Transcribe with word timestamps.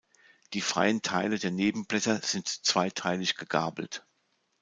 Die 0.53 0.61
freien 0.61 1.03
Teile 1.03 1.37
der 1.37 1.51
Nebenblätter 1.51 2.21
sind 2.23 2.47
zweiteilig 2.47 3.35
gegabelt. 3.35 4.03